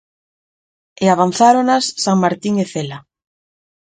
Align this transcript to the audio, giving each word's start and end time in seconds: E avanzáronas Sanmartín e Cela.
E 1.03 1.05
avanzáronas 1.13 1.85
Sanmartín 2.03 2.55
e 2.63 2.65
Cela. 2.73 2.99